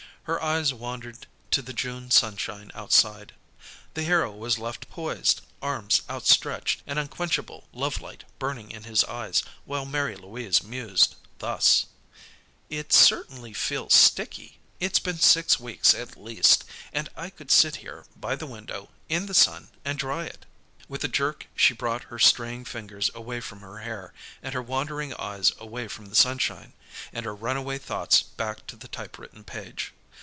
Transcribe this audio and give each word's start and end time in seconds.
Her 0.25 0.39
eyes 0.41 0.71
wandered 0.73 1.25
to 1.49 1.61
the 1.63 1.73
June 1.73 2.09
sunshine 2.11 2.71
outside. 2.75 3.33
The 3.95 4.03
hero 4.03 4.31
was 4.31 4.59
left 4.59 4.87
poised, 4.89 5.41
arms 5.63 6.03
outstretched, 6.09 6.83
and 6.87 6.99
unquenchable 6.99 7.67
love 7.73 7.99
light 7.99 8.23
burning 8.39 8.69
in 8.71 8.83
his 8.83 9.03
eyes, 9.05 9.41
while 9.65 9.83
Mary 9.83 10.15
Louise 10.15 10.61
mused, 10.63 11.15
thus: 11.39 11.87
"It 12.69 12.93
certainly 12.93 13.51
feels 13.51 13.95
sticky. 13.95 14.59
It's 14.79 14.99
been 14.99 15.17
six 15.19 15.59
weeks, 15.59 15.93
at 15.95 16.15
least. 16.15 16.63
And 16.93 17.09
I 17.17 17.29
could 17.31 17.49
sit 17.51 17.77
here 17.77 18.05
by 18.15 18.35
the 18.35 18.47
window 18.47 18.89
in 19.09 19.25
the 19.25 19.33
sun 19.33 19.69
and 19.83 19.97
dry 19.97 20.25
it" 20.27 20.45
With 20.87 21.03
a 21.03 21.07
jerk 21.09 21.47
she 21.55 21.73
brought 21.73 22.05
her 22.05 22.19
straying 22.19 22.63
fingers 22.65 23.09
away 23.15 23.41
from 23.41 23.59
her 23.61 23.79
hair, 23.79 24.13
and 24.43 24.53
her 24.53 24.61
wandering 24.61 25.15
eyes 25.15 25.51
away 25.59 25.87
from 25.87 26.05
the 26.05 26.15
sunshine, 26.15 26.71
and 27.11 27.25
her 27.25 27.35
runaway 27.35 27.79
thoughts 27.79 28.21
back 28.21 28.65
to 28.67 28.75
the 28.75 28.87
typewritten 28.87 29.43
page. 29.43 29.93